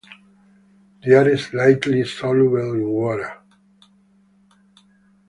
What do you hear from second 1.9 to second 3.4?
soluble in water.